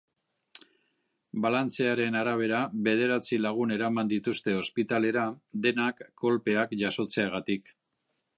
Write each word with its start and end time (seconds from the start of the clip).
Balantzearen 1.43 2.17
arabera, 2.21 2.61
bederatzi 2.87 3.39
lagun 3.43 3.75
eraman 3.77 4.11
dituzte 4.15 4.57
ospitalera, 4.63 5.27
denak 5.67 6.03
kolpeak 6.25 6.77
jasotzeagatik. 6.83 7.75